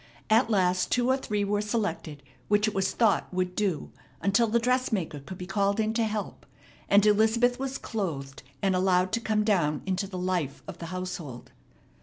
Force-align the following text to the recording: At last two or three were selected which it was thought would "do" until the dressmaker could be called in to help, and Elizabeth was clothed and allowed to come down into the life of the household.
At 0.31 0.49
last 0.49 0.91
two 0.91 1.09
or 1.11 1.15
three 1.17 1.43
were 1.43 1.61
selected 1.61 2.23
which 2.47 2.67
it 2.67 2.73
was 2.73 2.91
thought 2.91 3.31
would 3.31 3.55
"do" 3.55 3.91
until 4.19 4.47
the 4.47 4.57
dressmaker 4.57 5.19
could 5.19 5.37
be 5.37 5.45
called 5.45 5.79
in 5.79 5.93
to 5.93 6.03
help, 6.05 6.47
and 6.89 7.05
Elizabeth 7.05 7.59
was 7.59 7.77
clothed 7.77 8.41
and 8.63 8.75
allowed 8.75 9.11
to 9.11 9.21
come 9.21 9.43
down 9.43 9.83
into 9.85 10.07
the 10.07 10.17
life 10.17 10.63
of 10.67 10.79
the 10.79 10.87
household. 10.87 11.51